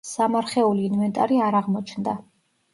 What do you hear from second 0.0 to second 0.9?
სამარხეული